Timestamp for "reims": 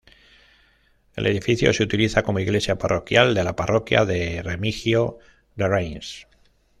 5.67-6.25